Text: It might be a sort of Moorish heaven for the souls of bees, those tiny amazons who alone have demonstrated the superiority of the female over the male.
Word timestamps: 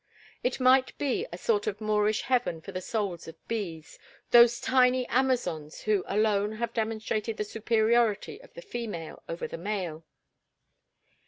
It 0.43 0.59
might 0.59 0.97
be 0.97 1.27
a 1.31 1.37
sort 1.37 1.67
of 1.67 1.79
Moorish 1.79 2.21
heaven 2.23 2.59
for 2.59 2.71
the 2.71 2.81
souls 2.81 3.27
of 3.27 3.35
bees, 3.47 3.99
those 4.31 4.59
tiny 4.59 5.07
amazons 5.09 5.81
who 5.81 6.03
alone 6.07 6.53
have 6.53 6.73
demonstrated 6.73 7.37
the 7.37 7.43
superiority 7.43 8.41
of 8.41 8.51
the 8.55 8.63
female 8.63 9.21
over 9.29 9.47
the 9.47 9.59
male. 9.59 10.03